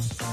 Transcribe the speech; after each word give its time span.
Mm-hmm. 0.00 0.29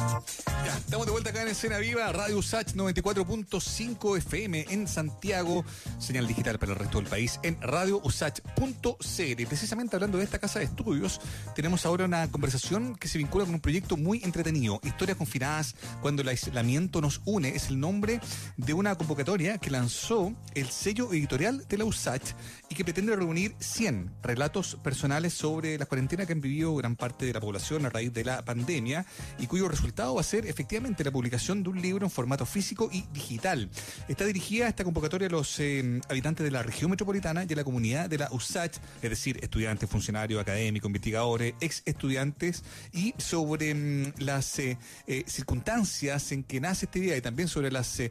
Estamos 0.87 1.05
de 1.05 1.11
vuelta 1.11 1.31
acá 1.31 1.41
en 1.41 1.49
Escena 1.49 1.79
Viva, 1.79 2.09
Radio 2.13 2.41
Sach 2.41 2.73
94.5 2.73 4.17
FM 4.19 4.67
en 4.69 4.87
Santiago, 4.87 5.65
señal 5.99 6.27
digital 6.27 6.57
para 6.59 6.71
el 6.71 6.79
resto 6.79 6.99
del 6.99 7.07
país 7.07 7.41
en 7.43 7.61
radiousach.cl. 7.61 9.47
Precisamente 9.47 9.95
hablando 9.97 10.17
de 10.17 10.23
esta 10.23 10.39
casa 10.39 10.59
de 10.59 10.65
estudios, 10.65 11.19
tenemos 11.55 11.85
ahora 11.85 12.05
una 12.05 12.31
conversación 12.31 12.95
que 12.95 13.09
se 13.09 13.17
vincula 13.17 13.43
con 13.43 13.55
un 13.55 13.59
proyecto 13.59 13.97
muy 13.97 14.23
entretenido, 14.23 14.79
Historias 14.81 15.17
confinadas 15.17 15.75
cuando 16.01 16.21
el 16.21 16.29
aislamiento 16.29 17.01
nos 17.01 17.21
une, 17.25 17.49
es 17.49 17.67
el 17.67 17.79
nombre 17.79 18.21
de 18.55 18.73
una 18.73 18.95
convocatoria 18.95 19.57
que 19.57 19.69
lanzó 19.69 20.31
el 20.55 20.69
sello 20.69 21.11
editorial 21.11 21.67
de 21.67 21.77
la 21.77 21.85
USACH 21.85 22.33
y 22.69 22.75
que 22.75 22.85
pretende 22.85 23.13
reunir 23.13 23.55
100 23.59 24.13
relatos 24.23 24.77
personales 24.81 25.33
sobre 25.33 25.77
la 25.77 25.85
cuarentena 25.85 26.25
que 26.25 26.31
han 26.31 26.41
vivido 26.41 26.73
gran 26.75 26.95
parte 26.95 27.25
de 27.25 27.33
la 27.33 27.41
población 27.41 27.85
a 27.85 27.89
raíz 27.89 28.13
de 28.13 28.23
la 28.23 28.45
pandemia 28.45 29.05
y 29.37 29.47
cuyo 29.47 29.67
resultado 29.67 29.96
va 30.05 30.21
a 30.21 30.23
ser 30.23 30.45
efectivamente 30.45 31.03
la 31.03 31.11
publicación 31.11 31.63
de 31.63 31.69
un 31.69 31.81
libro 31.81 32.05
en 32.05 32.11
formato 32.11 32.45
físico 32.45 32.89
y 32.91 33.03
digital. 33.13 33.69
Está 34.07 34.25
dirigida 34.25 34.67
esta 34.67 34.83
convocatoria 34.83 35.27
a 35.27 35.31
los 35.31 35.59
eh, 35.59 35.99
habitantes 36.09 36.43
de 36.43 36.51
la 36.51 36.61
región 36.61 36.91
metropolitana 36.91 37.45
y 37.47 37.53
a 37.53 37.55
la 37.55 37.63
comunidad 37.63 38.09
de 38.09 38.19
la 38.19 38.29
USACH, 38.31 38.77
es 39.01 39.09
decir, 39.09 39.39
estudiantes, 39.41 39.89
funcionarios, 39.89 40.39
académicos, 40.39 40.87
investigadores, 40.87 41.55
ex 41.61 41.81
estudiantes, 41.85 42.63
y 42.93 43.15
sobre 43.17 43.73
mm, 43.73 44.13
las 44.19 44.59
eh, 44.59 44.77
eh, 45.07 45.23
circunstancias 45.25 46.31
en 46.31 46.43
que 46.43 46.59
nace 46.59 46.85
este 46.85 46.99
día 46.99 47.17
y 47.17 47.21
también 47.21 47.47
sobre 47.47 47.71
las 47.71 48.01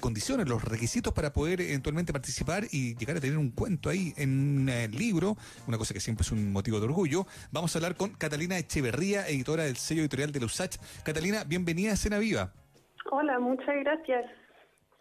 condiciones, 0.00 0.48
los 0.48 0.62
requisitos 0.62 1.12
para 1.12 1.32
poder 1.32 1.60
eventualmente 1.60 2.12
participar 2.12 2.66
y 2.70 2.94
llegar 2.96 3.16
a 3.16 3.20
tener 3.20 3.36
un 3.36 3.50
cuento 3.50 3.90
ahí 3.90 4.14
en 4.16 4.68
el 4.68 4.92
libro, 4.92 5.36
una 5.66 5.78
cosa 5.78 5.92
que 5.92 6.00
siempre 6.00 6.22
es 6.22 6.30
un 6.30 6.52
motivo 6.52 6.78
de 6.78 6.86
orgullo. 6.86 7.26
Vamos 7.50 7.74
a 7.74 7.78
hablar 7.78 7.96
con 7.96 8.10
Catalina 8.10 8.58
Echeverría, 8.58 9.26
editora 9.28 9.64
del 9.64 9.76
sello 9.76 10.02
editorial 10.02 10.30
de 10.30 10.40
la 10.40 10.46
USACH. 10.46 10.76
Catalina, 11.02 11.31
bienvenida 11.46 11.92
a 11.92 11.96
Cena 11.96 12.18
Viva. 12.18 12.52
Hola, 13.10 13.38
muchas 13.38 13.74
gracias. 13.82 14.24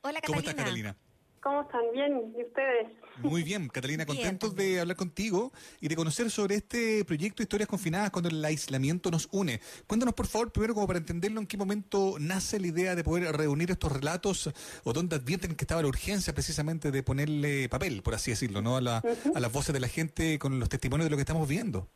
Hola, 0.01 0.19
Catalina. 0.19 0.27
¿Cómo 0.27 0.39
estás, 0.39 0.55
Catalina? 0.55 0.97
¿Cómo 1.41 1.61
están? 1.61 1.81
Bien, 1.93 2.33
¿y 2.37 2.43
ustedes? 2.43 2.87
Muy 3.17 3.41
bien, 3.41 3.67
Catalina, 3.67 4.05
contentos 4.05 4.55
de 4.55 4.79
hablar 4.79 4.95
contigo 4.95 5.51
y 5.79 5.87
de 5.87 5.95
conocer 5.95 6.29
sobre 6.29 6.55
este 6.55 7.03
proyecto 7.03 7.41
Historias 7.41 7.67
Confinadas 7.67 8.11
cuando 8.11 8.29
el 8.29 8.43
aislamiento 8.45 9.09
nos 9.09 9.27
une. 9.31 9.59
Cuéntanos, 9.87 10.13
por 10.13 10.27
favor, 10.27 10.51
primero 10.51 10.75
como 10.75 10.85
para 10.85 10.99
entenderlo, 10.99 11.41
en 11.41 11.47
qué 11.47 11.57
momento 11.57 12.15
nace 12.19 12.59
la 12.59 12.67
idea 12.67 12.95
de 12.95 13.03
poder 13.03 13.35
reunir 13.35 13.71
estos 13.71 13.91
relatos 13.91 14.51
o 14.83 14.93
dónde 14.93 15.15
advierten 15.15 15.55
que 15.55 15.63
estaba 15.63 15.81
la 15.81 15.87
urgencia 15.87 16.33
precisamente 16.33 16.91
de 16.91 17.03
ponerle 17.03 17.69
papel, 17.69 18.03
por 18.03 18.13
así 18.13 18.31
decirlo, 18.31 18.61
¿no? 18.61 18.77
A, 18.77 18.81
la, 18.81 19.03
a 19.33 19.39
las 19.39 19.51
voces 19.51 19.73
de 19.73 19.79
la 19.79 19.87
gente 19.87 20.37
con 20.37 20.59
los 20.59 20.69
testimonios 20.69 21.07
de 21.07 21.09
lo 21.09 21.17
que 21.17 21.21
estamos 21.21 21.47
viendo. 21.47 21.87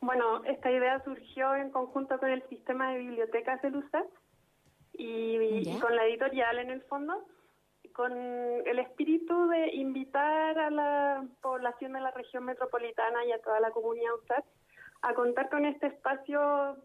Bueno, 0.00 0.42
esta 0.44 0.70
idea 0.70 1.02
surgió 1.04 1.54
en 1.54 1.70
conjunto 1.70 2.18
con 2.18 2.30
el 2.30 2.42
sistema 2.48 2.92
de 2.92 2.98
bibliotecas 2.98 3.60
de 3.60 3.70
LUSAC 3.70 4.06
y, 4.94 5.78
con 5.78 5.94
la 5.94 6.06
editorial 6.06 6.58
en 6.58 6.70
el 6.70 6.82
fondo, 6.82 7.22
con 7.92 8.12
el 8.12 8.78
espíritu 8.78 9.48
de 9.48 9.74
invitar 9.74 10.58
a 10.58 10.70
la 10.70 11.24
población 11.42 11.92
de 11.92 12.00
la 12.00 12.10
región 12.12 12.44
metropolitana 12.44 13.24
y 13.26 13.32
a 13.32 13.42
toda 13.42 13.60
la 13.60 13.70
comunidad 13.70 14.14
USAC 14.22 14.44
a 15.02 15.14
contar 15.14 15.50
con 15.50 15.64
este 15.64 15.88
espacio 15.88 16.76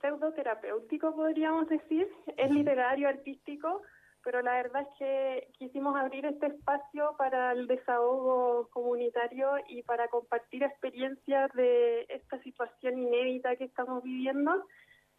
pseudoterapéutico, 0.00 1.14
podríamos 1.14 1.68
decir, 1.68 2.08
es 2.36 2.50
literario, 2.50 3.08
artístico, 3.08 3.82
pero 4.26 4.42
la 4.42 4.54
verdad 4.54 4.82
es 4.82 4.88
que 4.98 5.48
quisimos 5.56 5.94
abrir 5.94 6.26
este 6.26 6.48
espacio 6.48 7.14
para 7.16 7.52
el 7.52 7.68
desahogo 7.68 8.68
comunitario 8.72 9.50
y 9.68 9.84
para 9.84 10.08
compartir 10.08 10.64
experiencias 10.64 11.52
de 11.52 12.06
esta 12.08 12.42
situación 12.42 12.98
inédita 12.98 13.54
que 13.54 13.62
estamos 13.62 14.02
viviendo 14.02 14.66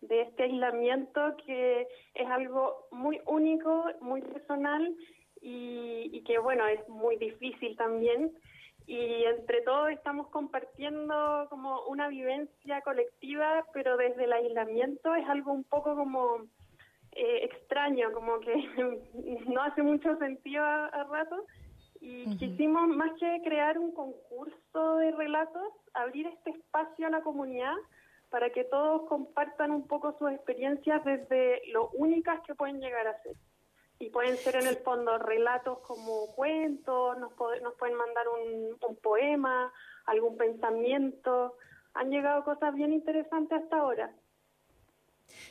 de 0.01 0.23
este 0.23 0.43
aislamiento 0.43 1.37
que 1.45 1.87
es 2.15 2.27
algo 2.27 2.89
muy 2.91 3.21
único, 3.25 3.85
muy 4.01 4.21
personal 4.21 4.93
y, 5.39 6.21
que 6.25 6.37
bueno, 6.39 6.67
es 6.67 6.85
muy 6.89 7.15
difícil 7.15 7.77
también. 7.77 8.33
Y 8.87 9.23
entre 9.23 9.61
todos 9.61 9.89
estamos 9.91 10.27
compartiendo 10.31 11.47
como 11.49 11.85
una 11.85 12.09
vivencia 12.09 12.81
colectiva, 12.81 13.65
pero 13.71 13.95
desde 13.95 14.25
el 14.25 14.33
aislamiento 14.33 15.15
es 15.15 15.25
algo 15.29 15.53
un 15.53 15.63
poco 15.63 15.95
como 15.95 16.45
eh, 17.19 17.45
extraño, 17.45 18.11
como 18.13 18.39
que 18.39 18.53
no 19.47 19.61
hace 19.63 19.81
mucho 19.81 20.15
sentido 20.17 20.63
a, 20.63 21.03
rato. 21.09 21.45
Y 21.99 22.37
quisimos, 22.37 22.87
más 22.89 23.11
que 23.19 23.41
crear 23.43 23.79
un 23.79 23.91
concurso 23.91 24.97
de 24.97 25.11
relatos, 25.11 25.73
abrir 25.95 26.27
este 26.27 26.51
espacio 26.51 27.07
a 27.07 27.09
la 27.09 27.21
comunidad 27.21 27.73
para 28.29 28.51
que 28.51 28.65
todos 28.65 29.09
compartan 29.09 29.71
un 29.71 29.87
poco 29.87 30.15
sus 30.19 30.29
experiencias 30.31 31.03
desde 31.05 31.63
lo 31.71 31.89
únicas 31.93 32.39
que 32.41 32.53
pueden 32.53 32.79
llegar 32.79 33.07
a 33.07 33.19
ser. 33.23 33.35
Y 33.97 34.11
pueden 34.11 34.37
ser 34.37 34.57
en 34.57 34.67
el 34.67 34.77
fondo 34.77 35.17
relatos 35.17 35.79
como 35.79 36.27
cuentos, 36.35 37.17
nos, 37.17 37.31
nos 37.63 37.73
pueden 37.79 37.95
mandar 37.95 38.25
un, 38.27 38.77
un 38.87 38.95
poema, 38.97 39.73
algún 40.05 40.37
pensamiento. 40.37 41.55
Han 41.95 42.11
llegado 42.11 42.43
cosas 42.43 42.75
bien 42.75 42.93
interesantes 42.93 43.63
hasta 43.63 43.77
ahora. 43.77 44.13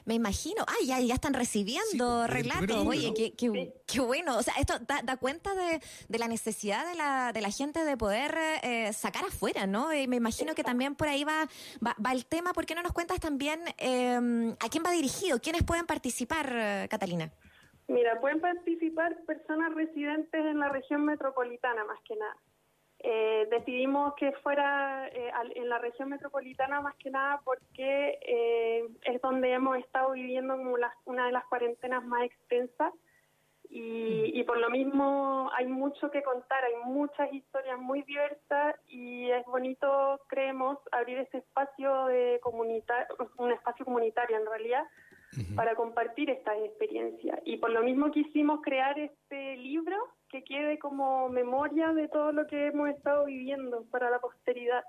Me 0.05 0.15
imagino. 0.15 0.65
Ah, 0.67 0.85
ya, 0.85 1.01
ya 1.01 1.15
están 1.15 1.35
recibiendo 1.35 2.27
relatos. 2.27 2.87
Oye, 2.87 3.13
qué, 3.15 3.33
qué, 3.35 4.01
bueno. 4.01 4.37
O 4.37 4.43
sea, 4.43 4.55
esto 4.59 4.75
da, 4.81 5.17
cuenta 5.17 5.55
de, 5.55 5.81
de, 6.09 6.19
la 6.19 6.29
necesidad 6.29 6.87
de 6.87 6.95
la, 6.95 7.33
de 7.33 7.41
la 7.41 7.51
gente 7.51 7.85
de 7.85 7.97
poder 7.97 8.37
eh, 8.63 8.93
sacar 8.93 9.25
afuera, 9.25 9.67
¿no? 9.67 9.93
Y 9.95 10.07
me 10.07 10.17
imagino 10.17 10.55
que 10.55 10.65
también 10.65 10.95
por 10.95 11.09
ahí 11.09 11.25
va, 11.25 11.49
va, 11.85 12.13
el 12.13 12.27
tema. 12.27 12.53
¿Por 12.53 12.67
qué 12.67 12.75
no 12.75 12.83
nos 12.83 12.93
cuentas 12.93 13.21
también 13.21 13.61
eh, 13.79 14.55
a 14.61 14.69
quién 14.69 14.85
va 14.85 14.91
dirigido? 14.91 15.41
¿Quiénes 15.41 15.63
pueden 15.63 15.87
participar, 15.87 16.53
eh, 16.53 16.87
Catalina? 16.91 17.31
Mira, 17.89 18.21
pueden 18.21 18.41
participar 18.41 19.17
personas 19.27 19.73
residentes 19.75 20.45
en 20.45 20.59
la 20.59 20.69
región 20.69 21.05
metropolitana, 21.05 21.85
más 21.85 22.01
que 22.07 22.17
nada. 22.17 22.37
Eh, 23.09 23.47
decidimos 23.53 24.15
que 24.15 24.33
fuera 24.43 25.07
eh, 25.07 25.31
en 25.55 25.69
la 25.69 25.79
región 25.79 26.09
metropolitana 26.09 26.81
más 26.81 26.97
que 26.97 27.09
nada 27.09 27.41
porque 27.45 28.19
eh, 28.21 28.85
es 29.05 29.23
donde 29.23 29.53
hemos 29.53 29.79
estado 29.79 30.11
viviendo 30.11 30.57
como 30.57 30.75
una 31.05 31.27
de 31.27 31.31
las 31.31 31.45
cuarentenas 31.45 32.05
más 32.05 32.25
extensas 32.25 32.93
y, 33.71 34.33
y, 34.35 34.43
por 34.43 34.59
lo 34.59 34.71
mismo 34.71 35.49
hay 35.55 35.67
mucho 35.67 36.11
que 36.11 36.25
contar, 36.25 36.65
hay 36.65 36.75
muchas 36.85 37.33
historias 37.33 37.79
muy 37.79 38.03
diversas 38.03 38.75
y 38.89 39.31
es 39.31 39.45
bonito, 39.47 40.21
creemos, 40.27 40.79
abrir 40.91 41.19
ese 41.19 41.39
espacio 41.39 42.07
de 42.07 42.41
comunitario, 42.43 43.07
un 43.39 43.53
espacio 43.53 43.85
comunitario 43.85 44.37
en 44.37 44.47
realidad, 44.47 44.85
para 45.55 45.75
compartir 45.75 46.31
estas 46.31 46.59
experiencias. 46.59 47.39
Y 47.45 47.59
por 47.59 47.71
lo 47.71 47.83
mismo 47.83 48.11
quisimos 48.11 48.63
crear 48.63 48.99
este 48.99 49.57
libro 49.59 49.97
que 50.37 50.45
quede 50.45 50.79
como 50.79 51.29
memoria 51.31 51.93
de 51.95 52.09
todo 52.09 52.31
lo 52.33 52.47
que 52.47 52.67
hemos 52.67 52.91
estado 52.91 53.25
viviendo 53.25 53.85
para 53.91 54.11
la 54.11 54.19
posteridad. 54.19 54.85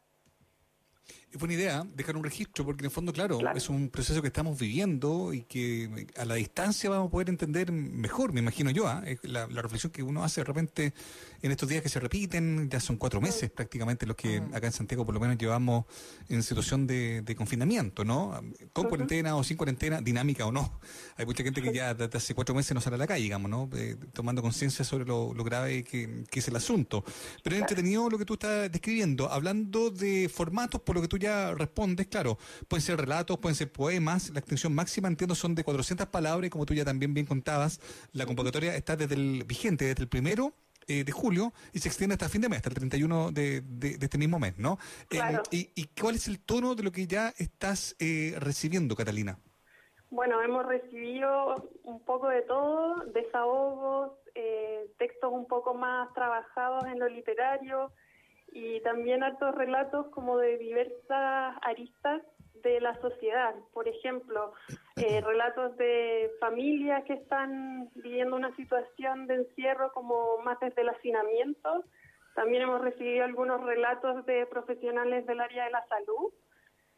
Es 1.29 1.37
buena 1.39 1.55
idea 1.55 1.85
dejar 1.93 2.15
un 2.15 2.23
registro, 2.23 2.63
porque 2.63 2.83
en 2.83 2.85
el 2.85 2.91
fondo, 2.91 3.11
claro, 3.11 3.39
es 3.53 3.67
un 3.67 3.89
proceso 3.89 4.21
que 4.21 4.29
estamos 4.29 4.57
viviendo 4.57 5.33
y 5.33 5.41
que 5.41 6.07
a 6.15 6.23
la 6.23 6.35
distancia 6.35 6.89
vamos 6.89 7.09
a 7.09 7.11
poder 7.11 7.27
entender 7.27 7.69
mejor, 7.73 8.31
me 8.31 8.39
imagino 8.39 8.71
yo. 8.71 8.87
¿ah? 8.87 9.03
La, 9.23 9.45
reflexión 9.45 9.91
que 9.91 10.03
uno 10.03 10.23
hace 10.23 10.39
de 10.39 10.45
repente 10.45 10.93
en 11.41 11.51
estos 11.51 11.67
días 11.67 11.83
que 11.83 11.89
se 11.89 11.99
repiten, 11.99 12.69
ya 12.69 12.79
son 12.79 12.95
cuatro 12.95 13.19
meses 13.19 13.51
prácticamente 13.51 14.05
los 14.05 14.15
que 14.15 14.41
acá 14.53 14.67
en 14.67 14.71
Santiago 14.71 15.05
por 15.05 15.13
lo 15.13 15.19
menos 15.19 15.37
llevamos 15.37 15.85
en 16.29 16.41
situación 16.43 16.87
de, 16.87 17.35
confinamiento, 17.37 18.05
¿no? 18.05 18.41
Con 18.71 18.87
cuarentena 18.87 19.35
o 19.35 19.43
sin 19.43 19.57
cuarentena, 19.57 19.99
dinámica 19.99 20.45
o 20.45 20.51
no. 20.53 20.79
Hay 21.17 21.25
mucha 21.25 21.43
gente 21.43 21.61
que 21.61 21.73
ya 21.73 21.93
desde 21.93 22.17
hace 22.17 22.35
cuatro 22.35 22.55
meses 22.55 22.73
no 22.73 22.79
sale 22.79 22.95
a 22.95 22.99
la 22.99 23.07
calle, 23.07 23.23
digamos, 23.23 23.51
¿no? 23.51 23.69
Eh, 23.75 23.97
tomando 24.13 24.41
conciencia 24.41 24.85
sobre 24.85 25.03
lo, 25.03 25.33
grave 25.43 25.83
que, 25.83 26.23
que, 26.29 26.39
es 26.39 26.47
el 26.47 26.55
asunto. 26.55 27.03
Pero 27.43 27.57
es 27.57 27.61
entretenido 27.61 28.09
lo 28.09 28.17
que 28.17 28.25
tú 28.25 28.35
estás 28.35 28.71
describiendo, 28.71 29.29
hablando 29.29 29.89
de 29.89 30.29
formatos, 30.33 30.81
por 30.81 30.95
lo 30.95 31.01
que 31.01 31.07
tú 31.07 31.16
ya 31.17 31.53
respondes, 31.53 32.07
claro, 32.07 32.37
pueden 32.67 32.81
ser 32.81 32.99
relatos, 32.99 33.37
pueden 33.39 33.55
ser 33.55 33.71
poemas, 33.71 34.29
la 34.31 34.39
extensión 34.39 34.73
máxima 34.73 35.07
entiendo 35.07 35.35
son 35.35 35.55
de 35.55 35.63
400 35.63 36.07
palabras 36.07 36.47
y 36.47 36.49
como 36.49 36.65
tú 36.65 36.73
ya 36.73 36.85
también 36.85 37.13
bien 37.13 37.25
contabas, 37.25 37.79
la 38.13 38.25
convocatoria 38.25 38.75
está 38.75 38.95
desde 38.95 39.15
el 39.15 39.43
vigente, 39.45 39.85
desde 39.85 40.03
el 40.03 40.09
primero 40.09 40.53
eh, 40.89 41.03
de 41.03 41.11
julio 41.11 41.51
y 41.73 41.79
se 41.79 41.89
extiende 41.89 42.13
hasta 42.13 42.29
fin 42.29 42.39
de 42.39 42.47
mes, 42.47 42.59
hasta 42.59 42.69
el 42.69 42.75
31 42.75 43.31
de, 43.33 43.59
de, 43.61 43.97
este 43.99 44.17
mismo 44.17 44.39
mes, 44.39 44.57
¿no? 44.57 44.77
Eh, 45.11 45.19
y, 45.51 45.69
y, 45.75 45.89
cuál 45.99 46.15
es 46.15 46.29
el 46.29 46.39
tono 46.39 46.75
de 46.75 46.83
lo 46.83 46.93
que 46.93 47.07
ya 47.07 47.33
estás 47.37 47.97
eh, 47.99 48.35
recibiendo, 48.39 48.95
Catalina? 48.95 49.37
Bueno, 50.09 50.41
hemos 50.41 50.65
recibido 50.65 51.69
un 51.83 51.99
poco 52.05 52.29
de 52.29 52.41
todo, 52.43 53.03
desahogos, 53.13 54.13
textos 54.97 55.29
un 55.33 55.45
poco 55.45 55.73
más 55.73 56.13
trabajados 56.13 56.85
en 56.85 56.99
lo 56.99 57.09
literario, 57.09 57.91
y 58.57 58.81
también 58.81 59.21
hartos 59.21 59.53
relatos 59.53 60.07
como 60.07 60.39
de 60.39 60.57
diversas 60.57 61.55
aristas 61.61 62.23
de 62.63 62.81
la 62.81 62.99
sociedad. 63.01 63.53
Por 63.71 63.87
ejemplo, 63.87 64.53
eh, 64.95 65.21
relatos 65.25 65.77
de 65.77 66.31
familias 66.39 67.03
que 67.03 67.13
están 67.13 67.89
viviendo 67.93 68.35
una 68.35 68.55
situación 68.55 69.27
de 69.27 69.35
encierro 69.35 69.91
como 69.93 70.39
más 70.39 70.59
desde 70.59 70.81
el 70.81 70.89
hacinamiento. 70.89 71.83
También 72.33 72.63
hemos 72.63 72.81
recibido 72.81 73.25
algunos 73.25 73.61
relatos 73.63 74.25
de 74.25 74.47
profesionales 74.47 75.27
del 75.27 75.39
área 75.39 75.65
de 75.65 75.71
la 75.71 75.85
salud 75.87 76.33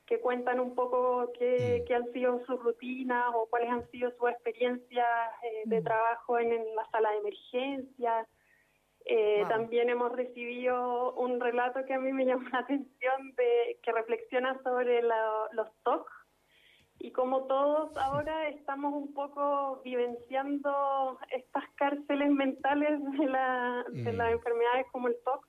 que 0.06 0.22
cuentan 0.22 0.62
un 0.62 0.76
poco 0.76 1.32
qué, 1.38 1.86
han 1.94 2.12
sido 2.14 2.44
sus 2.46 2.64
rutinas 2.64 3.26
o 3.36 3.48
cuáles 3.48 3.70
han 3.70 3.88
sido 3.92 4.12
sus 4.18 4.30
experiencias 4.30 5.08
eh, 5.44 5.64
de 5.66 5.82
mm. 5.82 5.84
trabajo 5.84 6.40
en, 6.40 6.76
la 6.76 6.90
sala 6.90 7.12
de 7.12 7.18
emergencia. 7.18 8.28
Eh, 9.12 9.44
también 9.50 9.90
hemos 9.90 10.12
recibido 10.12 11.14
un 11.14 11.40
relato 11.40 11.84
que 11.86 11.96
a 11.96 12.00
mí 12.00 12.14
me 12.14 12.26
llamó 12.28 12.48
la 12.50 12.60
atención 12.60 13.34
de 13.36 13.80
que 13.82 13.92
reflexiona 13.92 14.62
sobre 14.62 15.02
los 15.02 15.68
TOC 15.84 16.08
y 17.00 17.12
como 17.12 17.46
todos 17.46 17.96
ahora 17.98 18.50
estamos 18.50 18.94
un 18.94 19.14
poco 19.14 19.82
vivenciando 19.84 21.18
estas 21.32 21.64
cárceles 21.76 22.30
mentales 22.30 23.00
de, 23.18 23.26
la, 23.26 23.84
de 23.90 24.14
las 24.14 24.30
mm. 24.30 24.34
enfermedades 24.34 24.86
como 24.92 25.08
el 25.08 25.16
TOC. 25.24 25.48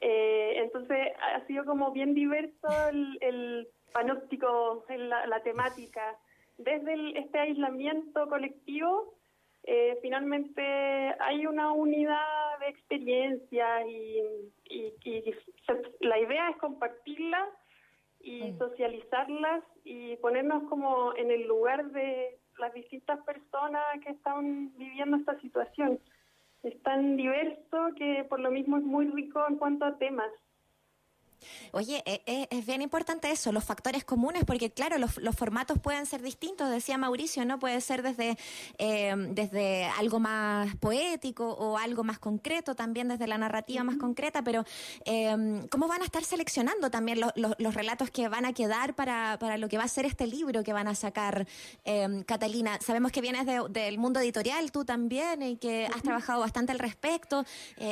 Eh, 0.00 0.54
entonces 0.56 1.12
ha 1.20 1.46
sido 1.46 1.64
como 1.64 1.92
bien 1.92 2.14
diverso 2.14 2.68
el, 2.90 3.16
el 3.20 3.68
panóptico, 3.92 4.84
la, 4.88 5.26
la 5.28 5.40
temática. 5.44 6.18
Desde 6.58 7.16
este 7.16 7.38
aislamiento 7.38 8.28
colectivo 8.28 9.14
eh, 9.64 9.98
finalmente 10.02 10.62
hay 11.20 11.46
una 11.46 11.72
unidad 11.72 12.58
de 12.60 12.68
experiencia 12.68 13.86
y, 13.86 14.22
la 16.00 16.18
idea 16.18 16.50
es 16.50 16.56
compartirlas 16.56 17.48
y 18.20 18.52
socializarlas 18.58 19.62
y 19.84 20.16
ponernos 20.16 20.64
como 20.68 21.14
en 21.14 21.30
el 21.30 21.46
lugar 21.46 21.90
de 21.92 22.38
las 22.58 22.72
distintas 22.74 23.20
personas 23.24 23.82
que 24.04 24.10
están 24.10 24.76
viviendo 24.76 25.16
esta 25.16 25.38
situación. 25.40 26.00
Es 26.62 26.80
tan 26.82 27.16
diverso 27.16 27.88
que 27.96 28.24
por 28.28 28.40
lo 28.40 28.50
mismo 28.50 28.78
es 28.78 28.84
muy 28.84 29.06
rico 29.08 29.44
en 29.48 29.56
cuanto 29.56 29.84
a 29.84 29.98
temas. 29.98 30.30
Oye, 31.72 32.02
eh, 32.06 32.22
eh, 32.26 32.46
es 32.50 32.66
bien 32.66 32.82
importante 32.82 33.30
eso, 33.30 33.52
los 33.52 33.64
factores 33.64 34.04
comunes, 34.04 34.44
porque 34.44 34.70
claro, 34.70 34.98
los, 34.98 35.12
formatos 35.36 35.78
pueden 35.78 36.06
ser 36.06 36.22
distintos, 36.22 36.70
decía 36.70 36.98
Mauricio, 36.98 37.44
¿no? 37.44 37.58
Puede 37.58 37.80
ser 37.80 38.02
desde, 38.02 38.36
eh, 38.78 39.14
desde 39.30 39.84
algo 39.84 40.20
más 40.20 40.76
poético 40.76 41.52
o 41.52 41.78
algo 41.78 42.04
más 42.04 42.18
concreto, 42.18 42.74
también 42.74 43.08
desde 43.08 43.26
la 43.26 43.38
narrativa 43.38 43.82
más 43.84 43.96
concreta, 43.96 44.42
pero 44.42 44.64
¿cómo 45.70 45.88
van 45.88 46.02
a 46.02 46.04
estar 46.04 46.24
seleccionando 46.24 46.90
también 46.90 47.20
los, 47.20 47.74
relatos 47.74 48.10
que 48.10 48.28
van 48.28 48.44
a 48.44 48.52
quedar 48.52 48.94
para, 48.94 49.38
para, 49.38 49.56
lo 49.56 49.68
que 49.68 49.78
va 49.78 49.84
a 49.84 49.88
ser 49.88 50.04
este 50.04 50.26
libro 50.26 50.62
que 50.62 50.72
van 50.72 50.88
a 50.88 50.94
sacar, 50.94 51.46
Catalina? 52.26 52.78
Sabemos 52.80 53.12
que 53.12 53.20
vienes 53.20 53.46
del 53.70 53.98
mundo 53.98 54.20
editorial, 54.20 54.70
tú 54.70 54.84
también, 54.84 55.42
y 55.42 55.56
que 55.56 55.86
has 55.86 56.02
trabajado 56.02 56.40
bastante 56.40 56.72
al 56.72 56.78
respecto. 56.78 57.44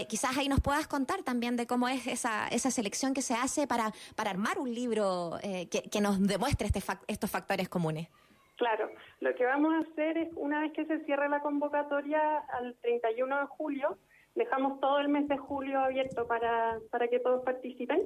quizás 0.08 0.37
ahí 0.37 0.49
nos 0.49 0.61
puedas 0.61 0.87
contar 0.87 1.23
también 1.23 1.56
de 1.56 1.67
cómo 1.67 1.88
es 1.88 2.06
esa, 2.06 2.49
esa 2.49 2.70
selección 2.70 3.14
que 3.14 3.23
se 3.23 3.35
hace 3.35 3.40
para, 3.69 3.93
para 4.17 4.31
armar 4.31 4.59
un 4.59 4.73
libro 4.73 5.39
eh, 5.43 5.69
que, 5.69 6.01
nos 6.01 6.21
demuestre 6.27 6.67
este 6.67 6.81
estos 7.09 7.31
factores 7.31 7.69
comunes? 7.69 8.09
Claro, 8.57 8.91
lo 9.21 9.35
que 9.35 9.45
vamos 9.45 9.73
a 9.75 9.91
hacer 9.91 10.19
es, 10.19 10.29
una 10.37 10.61
vez 10.61 10.73
que 10.73 10.85
se 10.85 11.03
cierre 11.05 11.29
la 11.29 11.41
convocatoria 11.41 12.39
al 12.53 12.77
31 12.83 13.41
de 13.41 13.47
julio, 13.47 13.99
dejamos 14.35 14.81
todo 14.81 14.99
el 15.01 15.09
mes 15.09 15.27
de 15.29 15.39
julio 15.39 15.81
abierto 15.81 16.27
para, 16.27 16.79
para 16.91 17.09
que 17.09 17.21
todos 17.21 17.43
participen. 17.43 18.03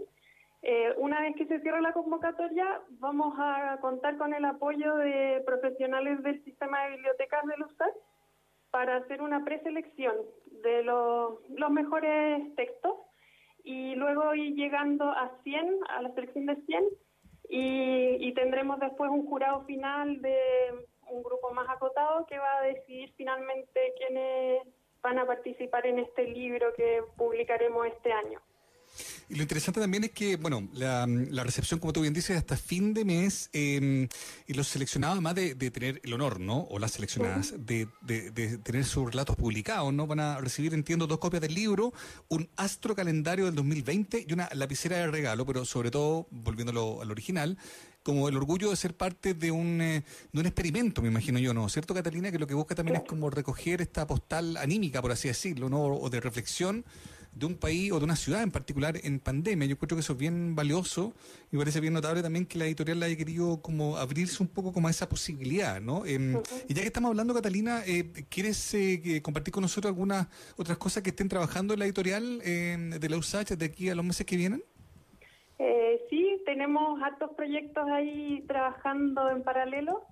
Eh, 0.62 0.94
una 0.96 1.20
vez 1.20 1.34
que 1.36 1.46
se 1.46 1.60
cierre 1.60 1.82
la 1.82 1.92
convocatoria, 1.92 2.80
vamos 3.00 3.34
a 3.38 3.78
contar 3.80 4.16
con 4.16 4.32
el 4.32 4.44
apoyo 4.44 4.94
de 4.96 5.42
profesionales 5.44 6.22
del 6.22 6.42
sistema 6.44 6.84
de 6.84 6.90
bibliotecas 6.92 7.44
del 7.46 7.62
USAC 7.62 7.94
para 8.70 8.96
hacer 8.96 9.22
una 9.22 9.44
preselección 9.44 10.14
de 10.62 10.82
los, 10.84 11.38
los 11.50 11.70
mejores 11.70 12.54
textos 12.56 12.93
y 13.64 13.94
luego 13.94 14.34
ir 14.34 14.54
llegando 14.54 15.10
a 15.10 15.32
100, 15.42 15.78
a 15.88 16.02
la 16.02 16.12
selección 16.12 16.46
de 16.46 16.56
100, 16.56 16.84
y, 17.48 18.32
tendremos 18.34 18.80
después 18.80 19.10
un 19.10 19.26
jurado 19.26 19.64
final 19.64 20.20
de 20.20 20.36
un 21.08 21.22
grupo 21.22 21.52
más 21.52 21.68
acotado 21.68 22.26
que 22.26 22.38
va 22.38 22.58
a 22.58 22.62
decidir 22.62 23.12
finalmente 23.16 23.94
quiénes 23.96 24.66
van 25.02 25.18
a 25.18 25.26
participar 25.26 25.86
en 25.86 26.00
este 26.00 26.24
libro 26.24 26.72
que 26.74 27.02
publicaremos 27.16 27.86
este 27.86 28.12
año. 28.12 28.40
Y 29.28 29.36
lo 29.36 29.42
interesante 29.42 29.80
también 29.80 30.04
es 30.04 30.10
que, 30.10 30.36
bueno, 30.36 30.68
la, 30.72 31.06
recepción, 31.44 31.80
como 31.80 31.92
tú 31.92 32.00
bien 32.00 32.14
dices, 32.14 32.36
hasta 32.36 32.56
fin 32.56 32.94
de 32.94 33.04
mes, 33.04 33.50
em, 33.52 34.08
y 34.46 34.54
los 34.54 34.68
seleccionados, 34.68 35.14
además 35.14 35.34
de, 35.34 35.54
tener 35.70 36.00
el 36.04 36.12
honor, 36.12 36.40
¿no? 36.40 36.62
O 36.70 36.78
las 36.78 36.92
seleccionadas, 36.92 37.54
de, 37.58 37.88
tener 38.62 38.84
sus 38.84 39.10
relatos 39.10 39.36
publicados, 39.36 39.92
¿no? 39.92 40.06
Van 40.06 40.20
a 40.20 40.40
recibir, 40.40 40.74
entiendo, 40.74 41.06
dos 41.06 41.18
copias 41.18 41.40
del 41.42 41.54
libro, 41.54 41.92
un 42.28 42.48
astro 42.56 42.94
calendario 42.94 43.46
del 43.46 43.54
2020 43.54 44.26
y 44.28 44.32
una 44.32 44.48
lapicera 44.52 44.98
de 44.98 45.06
regalo, 45.08 45.46
pero 45.46 45.64
sobre 45.64 45.90
todo, 45.90 46.26
volviéndolo 46.30 47.02
al 47.02 47.10
original, 47.10 47.58
como 48.04 48.28
el 48.28 48.36
orgullo 48.36 48.70
de 48.70 48.76
ser 48.76 48.94
parte 48.94 49.32
de 49.32 49.50
un, 49.50 49.80
eh, 49.80 50.04
de 50.30 50.40
un 50.40 50.46
experimento, 50.46 51.00
me 51.00 51.08
imagino 51.08 51.38
yo, 51.38 51.54
¿no? 51.54 51.68
¿Cierto, 51.70 51.94
Catalina? 51.94 52.30
Que 52.30 52.38
lo 52.38 52.46
que 52.46 52.54
busca 52.54 52.74
también 52.74 52.98
es 52.98 53.04
como 53.04 53.30
recoger 53.30 53.80
esta 53.80 54.06
postal 54.06 54.58
anímica, 54.58 55.00
por 55.00 55.10
así 55.10 55.28
decirlo, 55.28 55.70
¿no? 55.70 55.82
O 55.82 56.10
de 56.10 56.20
reflexión 56.20 56.84
de 57.34 57.46
un 57.46 57.56
país 57.56 57.92
o 57.92 57.98
de 57.98 58.04
una 58.04 58.16
ciudad 58.16 58.42
en 58.42 58.50
particular 58.50 58.98
en 59.02 59.18
pandemia. 59.18 59.66
Yo 59.66 59.76
creo 59.76 59.96
que 59.96 60.00
eso 60.00 60.12
es 60.12 60.18
bien 60.18 60.54
valioso 60.54 61.12
y 61.50 61.56
parece 61.56 61.80
bien 61.80 61.92
notable 61.92 62.22
también 62.22 62.46
que 62.46 62.58
la 62.58 62.66
editorial 62.66 63.02
haya 63.02 63.16
querido 63.16 63.60
como 63.60 63.96
abrirse 63.96 64.42
un 64.42 64.48
poco 64.48 64.72
como 64.72 64.88
a 64.88 64.90
esa 64.90 65.08
posibilidad, 65.08 65.80
¿no? 65.80 66.06
Em, 66.06 66.40
y 66.68 66.74
ya 66.74 66.82
que 66.82 66.88
estamos 66.88 67.10
hablando, 67.10 67.34
Catalina, 67.34 67.82
eh, 67.86 68.12
¿quieres 68.28 68.74
eh, 68.74 69.20
compartir 69.22 69.52
con 69.52 69.62
nosotros 69.62 69.90
algunas 69.90 70.28
otras 70.56 70.78
cosas 70.78 71.02
que 71.02 71.10
estén 71.10 71.28
trabajando 71.28 71.74
en 71.74 71.80
la 71.80 71.86
editorial 71.86 72.40
em, 72.44 72.90
de 72.90 73.08
la 73.08 73.16
USACH 73.16 73.50
de 73.50 73.64
aquí 73.64 73.88
a 73.88 73.94
los 73.94 74.04
meses 74.04 74.26
que 74.26 74.36
vienen? 74.36 74.62
Eh, 75.58 76.00
sí, 76.10 76.42
tenemos 76.44 77.00
altos 77.02 77.30
proyectos 77.36 77.86
ahí 77.88 78.44
trabajando 78.46 79.30
en 79.30 79.42
paralelo. 79.42 80.02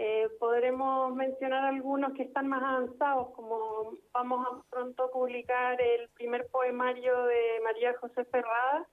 Eh, 0.00 0.28
podremos 0.38 1.12
mencionar 1.16 1.64
algunos 1.64 2.12
que 2.12 2.22
están 2.22 2.46
más 2.46 2.62
avanzados, 2.62 3.30
como 3.32 3.94
vamos 4.12 4.46
a 4.46 4.62
pronto 4.70 5.10
publicar 5.10 5.82
el 5.82 6.08
primer 6.10 6.46
poemario 6.52 7.24
de 7.24 7.60
María 7.64 7.98
José 7.98 8.24
Ferrada. 8.26 8.86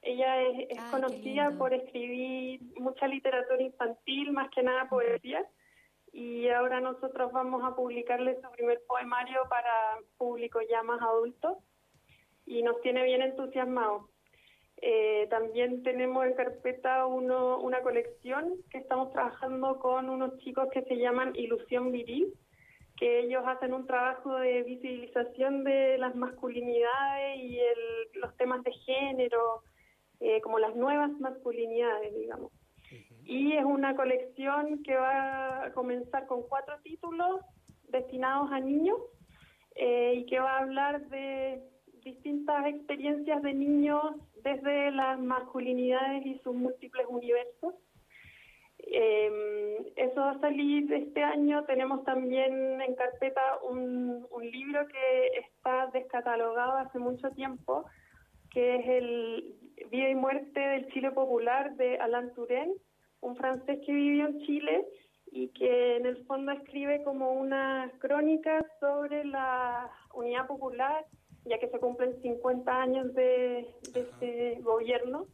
Ella 0.00 0.42
es, 0.42 0.80
conocida 0.92 1.50
por 1.58 1.74
escribir 1.74 2.60
mucha 2.78 3.08
literatura 3.08 3.60
infantil, 3.60 4.30
más 4.30 4.48
que 4.50 4.62
nada 4.62 4.88
poesía, 4.88 5.44
y 6.12 6.48
ahora 6.50 6.78
nosotros 6.78 7.32
vamos 7.32 7.64
a 7.64 7.74
publicarle 7.74 8.40
su 8.40 8.48
primer 8.52 8.80
poemario 8.86 9.40
para 9.50 9.98
público 10.18 10.60
ya 10.70 10.84
más 10.84 11.02
adulto, 11.02 11.58
y 12.46 12.62
nos 12.62 12.80
tiene 12.80 13.02
bien 13.02 13.22
entusiasmados. 13.22 14.04
Eh, 14.86 15.28
también 15.30 15.82
tenemos 15.82 16.26
en 16.26 16.34
carpeta 16.34 17.06
uno, 17.06 17.58
una 17.58 17.80
colección 17.80 18.52
que 18.70 18.76
estamos 18.76 19.10
trabajando 19.12 19.78
con 19.78 20.10
unos 20.10 20.36
chicos 20.40 20.68
que 20.74 20.82
se 20.82 20.98
llaman 20.98 21.34
Ilusión 21.34 21.90
Viril, 21.90 22.34
que 22.98 23.20
ellos 23.20 23.42
hacen 23.46 23.72
un 23.72 23.86
trabajo 23.86 24.36
de 24.36 24.62
visibilización 24.62 25.64
de 25.64 25.96
las 25.96 26.14
masculinidades 26.14 27.38
y 27.38 27.58
el, 27.60 28.20
los 28.20 28.36
temas 28.36 28.62
de 28.62 28.72
género, 28.72 29.62
eh, 30.20 30.42
como 30.42 30.58
las 30.58 30.76
nuevas 30.76 31.12
masculinidades, 31.18 32.14
digamos. 32.14 32.52
Y 33.24 33.54
es 33.54 33.64
una 33.64 33.96
colección 33.96 34.82
que 34.82 34.96
va 34.96 35.64
a 35.64 35.72
comenzar 35.72 36.26
con 36.26 36.42
cuatro 36.42 36.74
títulos 36.82 37.40
destinados 37.84 38.52
a 38.52 38.60
niños 38.60 38.98
eh, 39.76 40.12
y 40.16 40.26
que 40.26 40.40
va 40.40 40.58
a 40.58 40.62
hablar 40.62 41.08
de 41.08 41.73
distintas 42.04 42.66
experiencias 42.66 43.42
de 43.42 43.54
niños 43.54 44.02
desde 44.42 44.90
las 44.90 45.18
masculinidades 45.18 46.24
y 46.26 46.38
sus 46.40 46.54
múltiples 46.54 47.06
universos. 47.08 47.74
Eh, 48.78 49.92
eso 49.96 50.20
va 50.20 50.32
a 50.32 50.40
salir 50.40 50.92
este 50.92 51.22
año. 51.22 51.64
Tenemos 51.64 52.04
también 52.04 52.80
en 52.80 52.94
carpeta 52.94 53.40
un, 53.68 54.26
libro 54.52 54.86
que 54.86 55.26
está 55.38 55.86
descatalogado 55.92 56.76
hace 56.76 56.98
mucho 56.98 57.30
tiempo, 57.30 57.86
que 58.50 58.76
es 58.76 58.86
el 58.86 59.54
Vida 59.90 60.10
y 60.10 60.14
Muerte 60.14 60.60
del 60.60 60.86
Chile 60.92 61.10
Popular 61.10 61.74
de 61.76 61.96
Alain 61.96 62.32
Touraine, 62.34 62.74
un 63.20 63.34
francés 63.36 63.80
que 63.84 63.92
vivió 63.92 64.26
en 64.26 64.38
Chile 64.40 64.86
y 65.32 65.48
que 65.48 65.96
en 65.96 66.06
el 66.06 66.24
fondo 66.26 66.52
escribe 66.52 67.02
como 67.02 67.32
una 67.32 67.90
crónica 67.98 68.64
sobre 68.78 69.24
la 69.24 69.90
unidad 70.12 70.46
popular 70.46 71.04
ya 71.44 71.58
que 71.58 71.68
se 71.68 71.78
cumplen 71.78 72.20
50 72.22 72.80
años 72.80 73.14
de, 73.14 73.68
este 73.94 74.58
gobierno. 74.62 75.26